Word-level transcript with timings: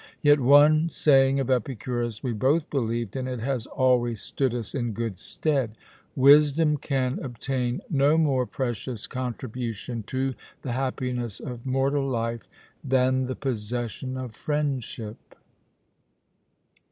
Yet 0.23 0.39
one 0.39 0.89
saying 0.89 1.39
of 1.39 1.51
Epicurus 1.51 2.23
we 2.23 2.33
both 2.33 2.71
believed, 2.71 3.15
and 3.15 3.29
it 3.29 3.39
has 3.41 3.67
always 3.67 4.19
stood 4.19 4.51
us 4.51 4.73
in 4.73 4.93
good 4.93 5.19
stead: 5.19 5.77
'Wisdom 6.15 6.77
can 6.77 7.19
obtain 7.19 7.81
no 7.87 8.17
more 8.17 8.47
precious 8.47 9.05
contribution 9.05 10.01
to 10.07 10.33
the 10.63 10.71
happiness 10.71 11.39
of 11.39 11.67
mortal 11.67 12.07
life 12.09 12.49
than 12.83 13.27
the 13.27 13.35
possession 13.35 14.17
of 14.17 14.33
friendship.'" 14.35 15.35